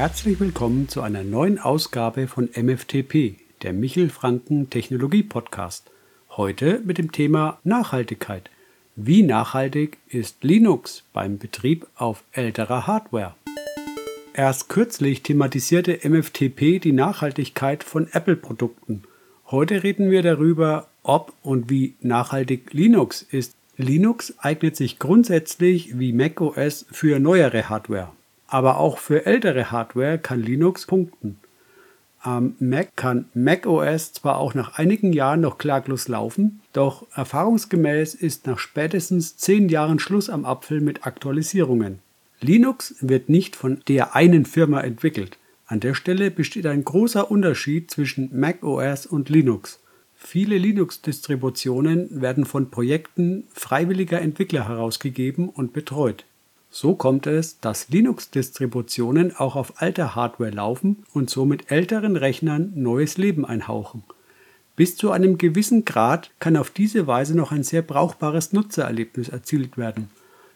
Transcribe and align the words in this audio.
Herzlich 0.00 0.40
willkommen 0.40 0.88
zu 0.88 1.02
einer 1.02 1.22
neuen 1.24 1.58
Ausgabe 1.58 2.26
von 2.26 2.48
MFTP, 2.56 3.34
der 3.60 3.74
Michel 3.74 4.08
Franken 4.08 4.70
Technologie 4.70 5.22
Podcast. 5.22 5.90
Heute 6.30 6.80
mit 6.82 6.96
dem 6.96 7.12
Thema 7.12 7.58
Nachhaltigkeit. 7.64 8.48
Wie 8.96 9.22
nachhaltig 9.22 9.98
ist 10.08 10.42
Linux 10.42 11.04
beim 11.12 11.36
Betrieb 11.36 11.86
auf 11.96 12.24
älterer 12.32 12.86
Hardware? 12.86 13.34
Erst 14.32 14.70
kürzlich 14.70 15.22
thematisierte 15.22 15.98
MFTP 16.08 16.78
die 16.78 16.92
Nachhaltigkeit 16.92 17.84
von 17.84 18.08
Apple-Produkten. 18.10 19.02
Heute 19.50 19.82
reden 19.82 20.10
wir 20.10 20.22
darüber, 20.22 20.88
ob 21.02 21.34
und 21.42 21.68
wie 21.68 21.92
nachhaltig 22.00 22.72
Linux 22.72 23.20
ist. 23.20 23.54
Linux 23.76 24.32
eignet 24.38 24.76
sich 24.76 24.98
grundsätzlich 24.98 25.98
wie 25.98 26.14
macOS 26.14 26.86
für 26.90 27.20
neuere 27.20 27.68
Hardware. 27.68 28.12
Aber 28.50 28.78
auch 28.78 28.98
für 28.98 29.26
ältere 29.26 29.70
Hardware 29.70 30.18
kann 30.18 30.42
Linux 30.42 30.84
punkten. 30.84 31.38
Am 32.20 32.56
Mac 32.58 32.96
kann 32.96 33.26
macOS 33.32 34.12
zwar 34.12 34.38
auch 34.38 34.54
nach 34.54 34.76
einigen 34.76 35.12
Jahren 35.14 35.40
noch 35.40 35.56
klaglos 35.56 36.08
laufen, 36.08 36.60
doch 36.74 37.06
erfahrungsgemäß 37.14 38.14
ist 38.14 38.46
nach 38.46 38.58
spätestens 38.58 39.38
zehn 39.38 39.70
Jahren 39.70 39.98
Schluss 39.98 40.28
am 40.28 40.44
Apfel 40.44 40.80
mit 40.82 41.06
Aktualisierungen. 41.06 42.00
Linux 42.40 42.96
wird 43.00 43.28
nicht 43.28 43.54
von 43.56 43.80
der 43.88 44.16
einen 44.16 44.44
Firma 44.44 44.80
entwickelt. 44.80 45.38
An 45.66 45.78
der 45.80 45.94
Stelle 45.94 46.30
besteht 46.30 46.66
ein 46.66 46.84
großer 46.84 47.30
Unterschied 47.30 47.90
zwischen 47.90 48.38
macOS 48.38 49.06
und 49.06 49.28
Linux. 49.28 49.78
Viele 50.16 50.58
Linux-Distributionen 50.58 52.20
werden 52.20 52.44
von 52.44 52.70
Projekten 52.70 53.44
freiwilliger 53.54 54.20
Entwickler 54.20 54.68
herausgegeben 54.68 55.48
und 55.48 55.72
betreut. 55.72 56.24
So 56.70 56.94
kommt 56.94 57.26
es, 57.26 57.58
dass 57.60 57.88
Linux-Distributionen 57.88 59.34
auch 59.34 59.56
auf 59.56 59.82
alter 59.82 60.14
Hardware 60.14 60.50
laufen 60.50 61.04
und 61.12 61.28
somit 61.28 61.70
älteren 61.70 62.16
Rechnern 62.16 62.72
neues 62.76 63.18
Leben 63.18 63.44
einhauchen. 63.44 64.04
Bis 64.76 64.96
zu 64.96 65.10
einem 65.10 65.36
gewissen 65.36 65.84
Grad 65.84 66.30
kann 66.38 66.56
auf 66.56 66.70
diese 66.70 67.06
Weise 67.06 67.36
noch 67.36 67.50
ein 67.50 67.64
sehr 67.64 67.82
brauchbares 67.82 68.52
Nutzererlebnis 68.52 69.28
erzielt 69.28 69.76
werden. 69.76 70.08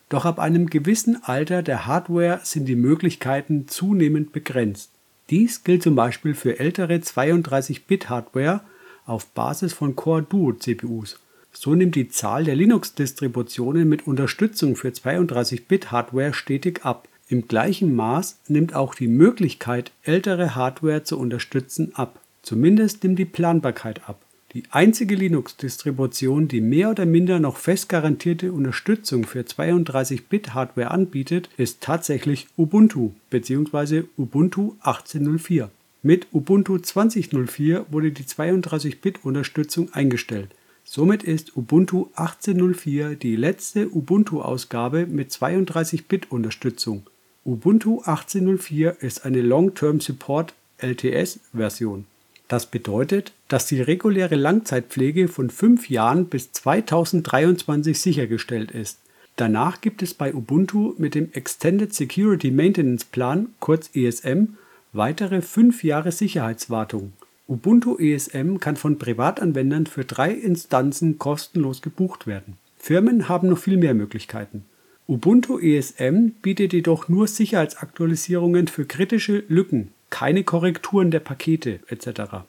Doch 0.09 0.25
ab 0.25 0.39
einem 0.39 0.71
gewissen 0.71 1.23
Alter 1.25 1.63
der 1.63 1.87
Hardware 1.87 2.41
sind 2.45 2.67
die 2.67 2.77
Möglichkeiten 2.77 3.67
zunehmend 3.67 4.33
begrenzt. 4.33 4.91
Dies 5.31 5.65
gilt 5.65 5.83
zum 5.83 5.97
Beispiel 5.97 6.35
für 6.35 6.61
ältere 6.61 6.95
32-Bit-Hardware 6.95 8.61
auf 9.05 9.27
Basis 9.27 9.73
von 9.73 9.97
Core 9.97 10.23
Duo 10.23 10.53
CPUs. 10.53 11.19
So 11.57 11.75
nimmt 11.75 11.95
die 11.95 12.09
Zahl 12.09 12.45
der 12.45 12.57
Linux-Distributionen 12.57 13.89
mit 13.89 14.07
Unterstützung 14.07 14.77
für 14.77 14.89
32-Bit-Hardware 14.89 16.35
stetig 16.35 16.85
ab. 16.85 17.09
Im 17.29 17.49
gleichen 17.49 17.95
Maß 17.95 18.39
nimmt 18.49 18.75
auch 18.75 18.95
die 18.95 19.09
Möglichkeit, 19.09 19.93
ältere 20.03 20.55
Hardware 20.55 21.05
zu 21.05 21.19
unterstützen, 21.19 21.93
ab. 21.95 22.21
Zumindest 22.43 23.03
nimmt 23.03 23.19
die 23.19 23.25
Planbarkeit 23.25 24.07
ab. 24.09 24.21
Die 24.53 24.65
einzige 24.71 25.15
Linux-Distribution, 25.15 26.49
die 26.49 26.61
mehr 26.61 26.91
oder 26.91 27.07
minder 27.07 27.41
noch 27.41 27.57
fest 27.57 27.89
garantierte 27.89 28.53
Unterstützung 28.53 29.25
für 29.25 29.41
32-Bit-Hardware 29.41 30.91
anbietet, 30.91 31.49
ist 31.57 31.81
tatsächlich 31.81 32.47
Ubuntu 32.57 33.13
bzw. 33.31 34.05
Ubuntu 34.17 34.75
18.04. 34.83 35.69
Mit 36.03 36.27
Ubuntu 36.33 36.77
20.04 36.77 37.87
wurde 37.91 38.13
die 38.13 38.25
32-Bit-Unterstützung 38.25 39.93
eingestellt. 39.93 40.51
Somit 40.97 41.25
ist 41.25 41.57
Ubuntu 41.57 42.07
18.04 42.15 43.17
die 43.17 43.35
letzte 43.35 43.89
Ubuntu-Ausgabe 43.89 45.07
mit 45.07 45.33
32-Bit-Unterstützung. 45.33 47.03
Ubuntu 47.45 48.03
18.04 48.03 49.01
ist 49.01 49.25
eine 49.25 49.43
Long-Term 49.43 49.99
Support 49.99 50.55
LTS-Version. 50.79 52.05
Das 52.47 52.67
bedeutet, 52.67 53.33
dass 53.49 53.67
die 53.67 53.81
reguläre 53.81 54.37
Langzeitpflege 54.37 55.27
von 55.27 55.51
fünf 55.51 55.91
Jahren 55.91 56.27
bis 56.27 56.53
2023 56.53 57.99
sichergestellt 57.99 58.71
ist. 58.71 59.01
Danach 59.35 59.81
gibt 59.81 60.01
es 60.01 60.15
bei 60.15 60.33
Ubuntu 60.33 60.95
mit 60.97 61.17
dem 61.17 61.29
Extended 61.33 61.93
Security 61.93 62.53
Maintenance 62.53 63.05
Plan, 63.05 63.49
kurz 63.59 63.91
ESM, 63.95 64.59
weitere 64.93 65.43
fünf 65.43 65.83
Jahre 65.83 66.13
Sicherheitswartung. 66.13 67.15
Ubuntu 67.47 67.99
ESM 67.99 68.59
kann 68.59 68.77
von 68.77 68.99
Privatanwendern 68.99 69.87
für 69.87 70.05
drei 70.05 70.33
Instanzen 70.33 71.19
kostenlos 71.19 71.83
gebucht 71.83 72.27
werden. 72.27 72.57
Firmen 72.79 73.29
haben 73.29 73.49
noch 73.49 73.59
viel 73.59 73.77
mehr 73.77 73.95
Möglichkeiten. 73.95 74.65
Ubuntu 75.07 75.59
ESM 75.59 76.31
bietet 76.41 76.73
jedoch 76.73 77.09
nur 77.09 77.27
Sicherheitsaktualisierungen 77.27 78.69
für 78.69 78.87
kritische 78.87 79.45
Lücken 79.49 79.91
keine 80.15 80.45
Korrekturen 80.45 81.11
der 81.11 81.19
Pakete 81.19 81.81
etc. 81.89 82.45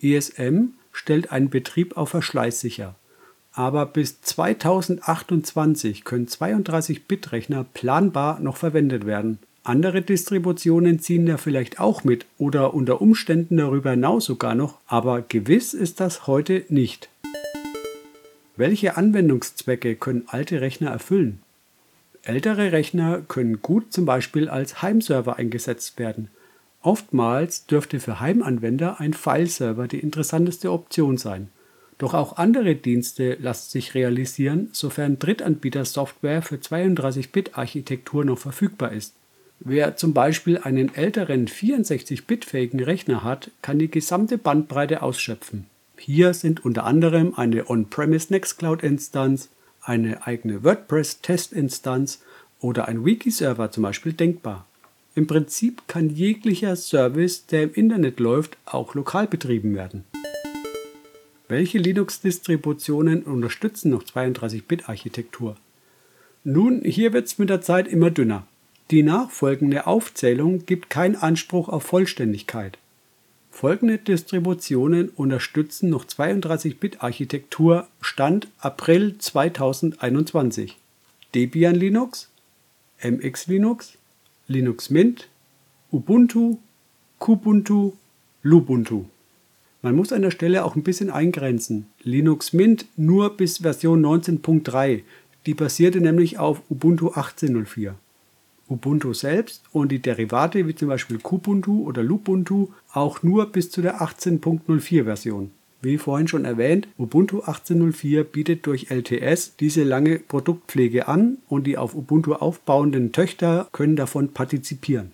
ESM 0.00 0.68
stellt 0.92 1.32
einen 1.32 1.50
Betrieb 1.50 1.96
auf 1.96 2.10
Verschleiß 2.10 2.60
sicher. 2.60 2.94
Aber 3.50 3.86
bis 3.86 4.22
2028 4.22 6.04
können 6.04 6.26
32-Bit-Rechner 6.26 7.64
planbar 7.64 8.38
noch 8.38 8.56
verwendet 8.56 9.04
werden. 9.04 9.40
Andere 9.68 10.00
Distributionen 10.00 10.98
ziehen 10.98 11.26
da 11.26 11.36
vielleicht 11.36 11.78
auch 11.78 12.02
mit 12.02 12.24
oder 12.38 12.72
unter 12.72 13.02
Umständen 13.02 13.58
darüber 13.58 13.90
hinaus 13.90 14.24
sogar 14.24 14.54
noch, 14.54 14.78
aber 14.86 15.20
gewiss 15.20 15.74
ist 15.74 16.00
das 16.00 16.26
heute 16.26 16.64
nicht. 16.70 17.10
Welche 18.56 18.96
Anwendungszwecke 18.96 19.94
können 19.96 20.24
alte 20.26 20.62
Rechner 20.62 20.90
erfüllen? 20.90 21.40
Ältere 22.22 22.72
Rechner 22.72 23.20
können 23.20 23.60
gut 23.60 23.92
zum 23.92 24.06
Beispiel 24.06 24.48
als 24.48 24.80
Heimserver 24.80 25.36
eingesetzt 25.36 25.98
werden 25.98 26.28
Oftmals 26.82 27.66
dürfte 27.66 28.00
für 28.00 28.20
Heimanwender 28.20 29.00
ein 29.00 29.12
Fileserver 29.12 29.88
die 29.88 29.98
interessanteste 29.98 30.72
Option 30.72 31.18
sein. 31.18 31.48
Doch 31.98 32.14
auch 32.14 32.36
andere 32.36 32.76
Dienste 32.76 33.34
lassen 33.34 33.70
sich 33.70 33.94
realisieren, 33.94 34.70
sofern 34.72 35.18
Drittanbieter-Software 35.18 36.40
für 36.40 36.56
32-Bit-Architektur 36.56 38.24
noch 38.24 38.38
verfügbar 38.38 38.92
ist. 38.92 39.17
Wer 39.60 39.96
zum 39.96 40.14
Beispiel 40.14 40.58
einen 40.58 40.94
älteren 40.94 41.48
64-Bit-fähigen 41.48 42.80
Rechner 42.80 43.24
hat, 43.24 43.50
kann 43.60 43.78
die 43.78 43.90
gesamte 43.90 44.38
Bandbreite 44.38 45.02
ausschöpfen. 45.02 45.66
Hier 45.98 46.32
sind 46.32 46.64
unter 46.64 46.84
anderem 46.84 47.34
eine 47.34 47.68
On-Premise 47.68 48.32
Nextcloud-Instanz, 48.32 49.48
eine 49.82 50.26
eigene 50.26 50.62
WordPress-Test-Instanz 50.62 52.22
oder 52.60 52.86
ein 52.86 53.04
Wiki-Server 53.04 53.70
zum 53.72 53.82
Beispiel 53.82 54.12
denkbar. 54.12 54.64
Im 55.16 55.26
Prinzip 55.26 55.88
kann 55.88 56.10
jeglicher 56.10 56.76
Service, 56.76 57.46
der 57.46 57.64
im 57.64 57.74
Internet 57.74 58.20
läuft, 58.20 58.56
auch 58.64 58.94
lokal 58.94 59.26
betrieben 59.26 59.74
werden. 59.74 60.04
Welche 61.48 61.78
Linux-Distributionen 61.78 63.24
unterstützen 63.24 63.90
noch 63.90 64.04
32-Bit-Architektur? 64.04 65.56
Nun, 66.44 66.82
hier 66.84 67.12
wird 67.12 67.26
es 67.26 67.38
mit 67.38 67.50
der 67.50 67.60
Zeit 67.60 67.88
immer 67.88 68.10
dünner. 68.10 68.46
Die 68.90 69.02
nachfolgende 69.02 69.86
Aufzählung 69.86 70.64
gibt 70.64 70.88
keinen 70.88 71.16
Anspruch 71.16 71.68
auf 71.68 71.82
Vollständigkeit. 71.82 72.78
Folgende 73.50 73.98
Distributionen 73.98 75.10
unterstützen 75.10 75.90
noch 75.90 76.06
32-Bit-Architektur 76.06 77.86
Stand 78.00 78.48
April 78.60 79.18
2021. 79.18 80.78
Debian 81.34 81.74
Linux, 81.74 82.30
MX 83.02 83.48
Linux, 83.48 83.98
Linux 84.46 84.88
Mint, 84.88 85.28
Ubuntu, 85.92 86.56
Kubuntu, 87.18 87.92
Lubuntu. 88.42 89.04
Man 89.82 89.96
muss 89.96 90.12
an 90.12 90.22
der 90.22 90.30
Stelle 90.30 90.64
auch 90.64 90.76
ein 90.76 90.82
bisschen 90.82 91.10
eingrenzen. 91.10 91.88
Linux 92.02 92.54
Mint 92.54 92.86
nur 92.96 93.36
bis 93.36 93.58
Version 93.58 94.02
19.3. 94.02 95.02
Die 95.44 95.54
basierte 95.54 96.00
nämlich 96.00 96.38
auf 96.38 96.62
Ubuntu 96.70 97.08
18.04. 97.08 97.92
Ubuntu 98.68 99.12
selbst 99.12 99.64
und 99.72 99.90
die 99.90 100.00
Derivate 100.00 100.66
wie 100.66 100.74
zum 100.74 100.88
Beispiel 100.88 101.18
Kubuntu 101.18 101.84
oder 101.84 102.02
Lubuntu 102.02 102.68
auch 102.92 103.22
nur 103.22 103.46
bis 103.46 103.70
zu 103.70 103.82
der 103.82 104.00
18.04 104.00 105.04
Version. 105.04 105.50
Wie 105.80 105.96
vorhin 105.96 106.26
schon 106.26 106.44
erwähnt, 106.44 106.88
Ubuntu 106.98 107.40
18.04 107.42 108.24
bietet 108.24 108.66
durch 108.66 108.90
LTS 108.90 109.56
diese 109.56 109.84
lange 109.84 110.18
Produktpflege 110.18 111.06
an 111.06 111.38
und 111.48 111.66
die 111.68 111.78
auf 111.78 111.94
Ubuntu 111.94 112.34
aufbauenden 112.34 113.12
Töchter 113.12 113.68
können 113.70 113.94
davon 113.94 114.32
partizipieren. 114.32 115.12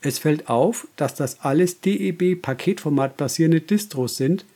Es 0.00 0.18
fällt 0.18 0.48
auf, 0.48 0.86
dass 0.96 1.14
das 1.14 1.40
alles 1.40 1.80
DEB-Paketformat 1.80 3.16
basierende 3.16 3.60
Distros 3.60 4.16
sind, 4.16 4.46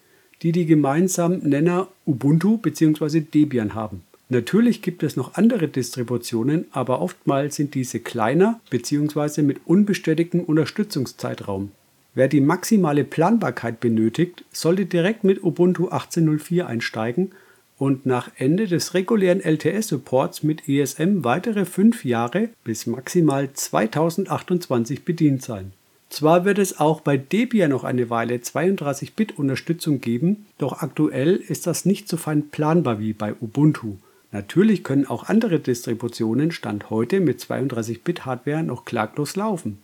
die 0.41 0.53
die 0.53 0.67
gemeinsamen 0.67 1.49
Nenner 1.49 1.89
Ubuntu 2.07 2.57
bzw. 2.57 3.21
Debian 3.21 3.75
haben. 3.75 4.03
Natürlich 4.33 4.81
gibt 4.81 5.03
es 5.03 5.15
noch 5.15 5.35
andere 5.35 5.69
Distributionen, 5.69 6.65
aber 6.71 7.03
oftmals 7.03 7.57
sind 7.57 7.75
diese 7.75 8.01
kleiner 8.01 8.61
bzw. 8.71 9.43
mit 9.43 9.61
unbestätigtem 9.67 10.41
Unterstützungszeitraum. 10.41 11.71
Wer 12.15 12.29
die 12.29 12.41
maximale 12.41 13.05
Planbarkeit 13.05 13.79
benötigt, 13.81 14.43
sollte 14.51 14.87
direkt 14.87 15.23
mit 15.23 15.45
Ubuntu 15.45 15.91
18.04 15.91 16.65
einsteigen 16.65 17.33
und 17.77 18.07
nach 18.07 18.31
Ende 18.39 18.67
des 18.67 18.95
regulären 18.95 19.43
LTS-Supports 19.43 20.43
mit 20.43 20.67
ESM 20.67 21.25
weitere 21.25 21.67
fünf 21.67 22.03
Jahre 22.07 22.49
bis 22.65 22.87
maximal 22.87 23.53
2028 23.53 25.05
bedient 25.05 25.43
sein. 25.43 25.73
Zwar 26.09 26.47
wird 26.47 26.59
es 26.59 26.81
auch 26.81 27.03
bei 27.03 27.19
Debian 27.19 27.69
noch 27.69 27.85
eine 27.85 28.09
Weile 28.09 28.37
32-Bit-Unterstützung 28.37 30.01
geben, 30.01 30.47
doch 30.57 30.81
aktuell 30.81 31.37
ist 31.37 31.67
das 31.67 31.85
nicht 31.85 32.09
so 32.09 32.17
fein 32.17 32.49
planbar 32.49 32.99
wie 32.99 33.13
bei 33.13 33.35
Ubuntu. 33.39 33.97
Natürlich 34.33 34.83
können 34.83 35.07
auch 35.07 35.29
andere 35.29 35.61
Distributionen 35.61 36.53
Stand 36.53 36.89
heute 36.89 37.21
mit 37.21 37.41
32-Bit-Hardware 37.41 38.63
noch 38.63 38.87
klaglos 38.87 39.37
laufen. 39.37 39.79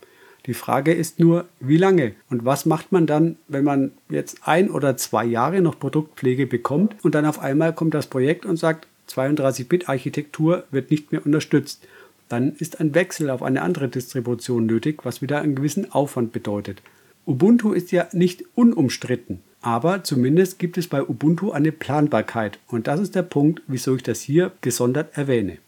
Die 0.47 0.55
Frage 0.55 0.95
ist 0.95 1.21
nur, 1.21 1.45
wie 1.61 1.77
lange 1.77 2.15
und 2.31 2.47
was 2.47 2.65
macht 2.65 2.91
man 2.91 3.07
dann, 3.07 3.37
wenn 3.49 3.65
man 3.65 3.93
jetzt 4.09 4.39
ein 4.49 4.71
oder 4.71 4.97
zwei 4.97 5.27
Jahre 5.27 5.61
noch 5.61 5.79
Produktpflege 5.79 6.47
bekommt 6.47 6.97
und 7.03 7.15
dann 7.15 7.27
auf 7.27 7.41
einmal 7.41 7.75
kommt 7.75 7.93
das 7.93 8.07
Projekt 8.07 8.47
und 8.47 8.57
sagt, 8.57 8.87
32-Bit-Architektur 9.11 10.65
wird 10.71 10.91
nicht 10.91 11.13
mehr 11.13 11.25
unterstützt. 11.25 11.87
Dann 12.31 12.53
ist 12.53 12.81
ein 12.81 12.95
Wechsel 12.95 13.29
auf 13.29 13.43
eine 13.43 13.61
andere 13.61 13.89
Distribution 13.89 14.65
nötig, 14.65 15.05
was 15.05 15.21
wieder 15.21 15.43
einen 15.43 15.57
gewissen 15.57 15.93
Aufwand 15.93 16.33
bedeutet. 16.33 16.81
Ubuntu 17.27 17.73
ist 17.73 17.93
ja 17.93 18.07
nicht 18.13 18.45
unumstritten, 18.55 19.41
aber 19.61 20.05
zumindest 20.05 20.59
gibt 20.59 20.79
es 20.79 20.89
bei 20.89 21.03
Ubuntu 21.03 21.51
eine 21.51 21.73
Planbarkeit 21.73 22.59
und 22.69 22.87
das 22.87 23.01
ist 23.01 23.15
der 23.15 23.23
Punkt, 23.23 23.63
wieso 23.67 23.97
ich 23.97 24.03
das 24.03 24.21
hier 24.21 24.53
gesondert 24.61 25.17
erwähne. 25.17 25.59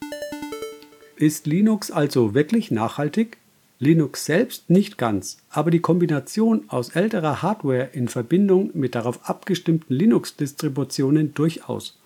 Ist 1.17 1.47
Linux 1.47 1.91
also 1.91 2.35
wirklich 2.35 2.71
nachhaltig? 2.71 3.37
Linux 3.79 4.27
selbst 4.27 4.69
nicht 4.69 4.99
ganz, 4.99 5.39
aber 5.49 5.71
die 5.71 5.81
Kombination 5.81 6.65
aus 6.69 6.91
älterer 6.91 7.43
Hardware 7.43 7.89
in 7.93 8.09
Verbindung 8.09 8.71
mit 8.75 8.95
darauf 8.95 9.29
abgestimmten 9.29 9.95
Linux-Distributionen 9.95 11.33
durchaus. 11.33 11.99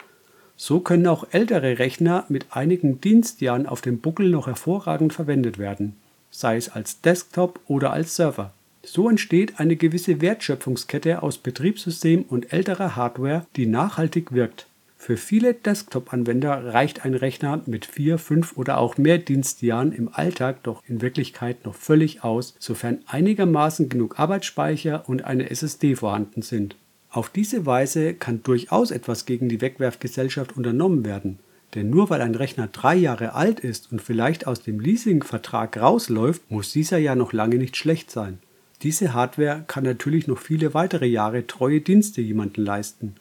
So 0.57 0.79
können 0.79 1.07
auch 1.09 1.27
ältere 1.33 1.81
Rechner 1.81 2.27
mit 2.29 2.47
einigen 2.51 3.01
Dienstjahren 3.01 3.67
auf 3.67 3.81
dem 3.81 3.99
Buckel 3.99 4.31
noch 4.31 4.47
hervorragend 4.47 5.13
verwendet 5.13 5.59
werden, 5.59 5.97
sei 6.31 6.57
es 6.57 6.69
als 6.69 7.01
Desktop 7.01 7.59
oder 7.67 7.93
als 7.93 8.15
Server. 8.15 8.53
So 8.87 9.09
entsteht 9.09 9.59
eine 9.59 9.77
gewisse 9.77 10.21
Wertschöpfungskette 10.21 11.23
aus 11.23 11.39
Betriebssystem 11.39 12.23
und 12.23 12.53
älterer 12.53 12.97
Hardware, 12.97 13.47
die 13.57 13.67
nachhaltig 13.67 14.33
wirkt. 14.33 14.67
Für 14.97 15.17
viele 15.19 15.53
Desktop-Anwender 15.53 16.73
reicht 16.73 17.05
ein 17.05 17.15
Rechner 17.15 17.61
mit 17.67 17.85
vier, 17.85 18.17
fünf 18.17 18.57
oder 18.57 18.79
auch 18.79 18.97
mehr 18.97 19.19
Dienstjahren 19.19 19.93
im 19.93 20.09
Alltag 20.11 20.63
doch 20.63 20.83
in 20.89 21.03
Wirklichkeit 21.03 21.67
noch 21.67 21.75
völlig 21.75 22.25
aus, 22.25 22.55
sofern 22.59 23.01
einigermaßen 23.07 23.91
genug 23.91 24.19
Arbeitsspeicher 24.19 25.07
und 25.07 25.25
eine 25.25 25.51
SSD 25.51 25.95
vorhanden 25.95 26.41
sind. 26.41 26.77
Auf 27.11 27.29
diese 27.29 27.67
Weise 27.67 28.15
kann 28.15 28.43
durchaus 28.43 28.91
etwas 28.91 29.27
gegen 29.27 29.51
die 29.51 29.61
Wegwerfgesellschaft 29.61 30.57
unternommen 30.57 31.05
werden. 31.05 31.39
Denn 31.75 31.91
nur 31.91 32.09
weil 32.09 32.23
ein 32.23 32.35
Rechner 32.35 32.69
drei 32.69 32.95
Jahre 32.95 33.35
alt 33.35 33.61
ist 33.61 33.93
und 33.93 34.01
vielleicht 34.01 34.47
aus 34.47 34.63
dem 34.63 34.81
Leasingvertrag 34.81 35.77
rausläuft, 35.77 36.51
muss 36.51 36.73
dieser 36.73 36.99
ja 36.99 37.15
noch 37.15 37.33
lange 37.33 37.57
nicht 37.57 37.77
schlecht 37.77 38.11
sein. 38.11 38.39
Diese 38.85 39.15
Hardware 39.15 39.65
kann 39.67 39.83
natürlich 39.85 40.27
noch 40.27 40.39
viele 40.39 40.75
weitere 40.75 41.07
Jahre 41.07 41.47
treue 41.47 41.81
Dienste 41.81 42.21
jemanden 42.21 42.63
leisten. 42.63 43.15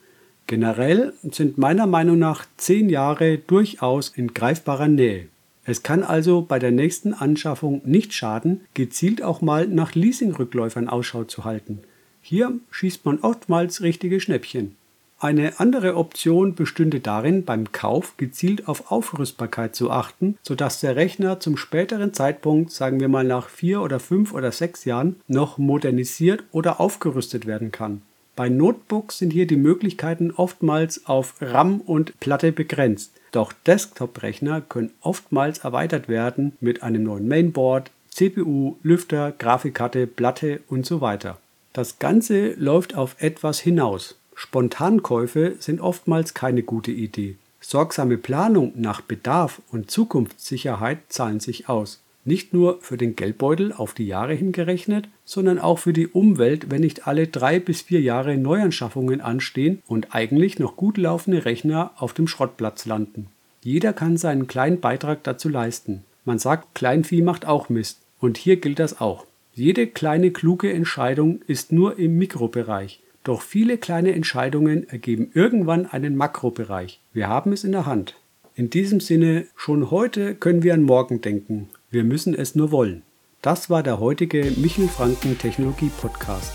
Generell 0.46 1.14
sind 1.32 1.58
meiner 1.58 1.88
Meinung 1.88 2.20
nach 2.20 2.46
zehn 2.58 2.90
Jahre 2.90 3.38
durchaus 3.38 4.10
in 4.10 4.34
greifbarer 4.34 4.90
Nähe. 4.90 5.30
Es 5.64 5.82
kann 5.82 6.04
also 6.04 6.42
bei 6.42 6.60
der 6.60 6.72
nächsten 6.72 7.14
Anschaffung 7.14 7.82
nicht 7.86 8.14
schaden, 8.14 8.62
gezielt 8.74 9.24
auch 9.24 9.42
mal 9.42 9.66
nach 9.66 9.96
Leasingrückläufern 9.96 10.90
Ausschau 10.90 11.24
zu 11.24 11.46
halten. 11.46 11.80
Hier 12.22 12.60
schießt 12.72 13.06
man 13.06 13.20
oftmals 13.20 13.82
richtige 13.82 14.20
Schnäppchen. 14.20 14.76
Eine 15.20 15.60
andere 15.60 15.96
Option 15.96 16.54
bestünde 16.54 17.00
darin, 17.00 17.46
beim 17.46 17.72
Kauf 17.72 18.18
gezielt 18.18 18.68
auf 18.68 18.92
Aufrüstbarkeit 18.92 19.76
zu 19.76 19.90
achten, 19.90 20.38
sodass 20.44 20.82
der 20.82 20.96
Rechner 20.96 21.40
zum 21.40 21.56
späteren 21.56 22.14
Zeitpunkt, 22.14 22.72
sagen 22.72 23.00
wir 23.00 23.08
mal 23.08 23.24
nach 23.24 23.48
vier 23.48 23.82
oder 23.82 24.00
fünf 24.02 24.34
oder 24.34 24.52
sechs 24.52 24.84
Jahren, 24.84 25.16
noch 25.28 25.58
modernisiert 25.58 26.44
oder 26.52 26.82
aufgerüstet 26.82 27.46
werden 27.46 27.72
kann. 27.72 28.02
Bei 28.36 28.50
Notebooks 28.50 29.20
sind 29.20 29.32
hier 29.32 29.46
die 29.46 29.58
Möglichkeiten 29.58 30.32
oftmals 30.32 31.06
auf 31.06 31.36
RAM 31.40 31.82
und 31.82 32.20
Platte 32.20 32.52
begrenzt, 32.52 33.14
doch 33.32 33.54
Desktop-Rechner 33.54 34.62
können 34.62 34.92
oftmals 35.02 35.60
erweitert 35.60 36.10
werden 36.10 36.58
mit 36.60 36.82
einem 36.82 37.04
neuen 37.04 37.28
Mainboard, 37.28 37.92
CPU, 38.10 38.76
Lüfter, 38.84 39.32
Grafikkarte, 39.32 40.08
Platte 40.08 40.62
und 40.68 40.86
so 40.86 41.00
weiter. 41.00 41.38
Das 41.74 41.98
Ganze 41.98 42.54
läuft 42.54 42.96
auf 42.96 43.16
etwas 43.20 43.60
hinaus. 43.60 44.16
Spontankäufe 44.36 45.56
sind 45.60 45.82
oftmals 45.82 46.34
keine 46.34 46.64
gute 46.64 46.92
Idee. 46.92 47.36
Sorgsame 47.62 48.18
Planung 48.18 48.74
nach 48.76 49.02
Bedarf 49.02 49.62
und 49.72 49.90
Zukunftssicherheit 49.90 51.00
zahlen 51.10 51.40
sich 51.40 51.70
aus. 51.70 52.02
Nicht 52.26 52.54
nur 52.54 52.80
für 52.82 52.96
den 52.96 53.16
Geldbeutel 53.16 53.74
auf 53.74 53.94
die 53.94 54.08
Jahre 54.08 54.34
hingerechnet, 54.34 55.10
sondern 55.26 55.60
auch 55.60 55.80
für 55.80 55.92
die 55.92 56.08
Umwelt, 56.08 56.72
wenn 56.72 56.82
nicht 56.82 57.06
alle 57.08 57.28
drei 57.28 57.60
bis 57.60 57.82
vier 57.82 58.02
Jahre 58.02 58.38
Neuanschaffungen 58.38 59.20
anstehen 59.20 59.82
und 59.88 60.16
eigentlich 60.16 60.58
noch 60.58 60.78
gut 60.78 60.98
laufende 60.98 61.44
Rechner 61.44 61.92
auf 61.98 62.14
dem 62.14 62.28
Schrottplatz 62.28 62.86
landen. 62.86 63.28
Jeder 63.62 63.94
kann 63.94 64.18
seinen 64.18 64.48
kleinen 64.48 64.80
Beitrag 64.80 65.24
dazu 65.24 65.50
leisten. 65.50 66.04
Man 66.26 66.40
sagt, 66.40 66.76
Kleinvieh 66.76 67.22
macht 67.22 67.46
auch 67.46 67.70
Mist. 67.70 68.00
Und 68.20 68.38
hier 68.38 68.56
gilt 68.56 68.80
das 68.80 69.02
auch. 69.02 69.26
Jede 69.54 69.88
kleine 69.88 70.32
kluge 70.32 70.72
Entscheidung 70.72 71.42
ist 71.48 71.74
nur 71.74 72.00
im 72.00 72.18
Mikrobereich. 72.18 73.02
Doch 73.24 73.42
viele 73.42 73.78
kleine 73.78 74.14
Entscheidungen 74.14 74.88
ergeben 74.90 75.32
irgendwann 75.34 75.86
einen 75.86 76.16
Makrobereich. 76.16 77.00
Wir 77.14 77.28
haben 77.30 77.54
es 77.54 77.64
in 77.64 77.72
der 77.72 77.86
Hand. 77.86 78.16
In 78.56 78.70
diesem 78.70 79.00
Sinne, 79.00 79.48
schon 79.56 79.90
heute 79.90 80.36
können 80.36 80.62
wir 80.62 80.74
an 80.74 80.84
morgen 80.84 81.22
denken. 81.22 81.70
Wir 81.90 82.04
müssen 82.04 82.36
es 82.36 82.54
nur 82.54 82.72
wollen. 82.72 83.04
Das 83.42 83.70
war 83.70 83.82
der 83.82 84.00
heutige 84.00 84.52
Michel 84.58 84.88
Franken 84.88 85.38
Technologie 85.38 85.92
Podcast. 86.00 86.54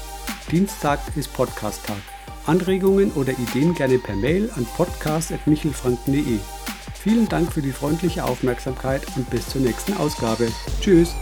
Dienstag 0.51 1.01
ist 1.17 1.33
Podcast-Tag. 1.35 1.99
Anregungen 2.47 3.13
oder 3.13 3.33
Ideen 3.33 3.75
gerne 3.75 3.99
per 3.99 4.17
Mail 4.17 4.49
an 4.57 4.67
podcast.michelfranken.de. 4.77 6.39
Vielen 6.95 7.29
Dank 7.29 7.53
für 7.53 7.63
die 7.63 7.73
freundliche 7.73 8.25
Aufmerksamkeit 8.25 9.03
und 9.17 9.29
bis 9.31 9.49
zur 9.49 9.61
nächsten 9.61 9.95
Ausgabe. 9.95 10.49
Tschüss! 10.81 11.15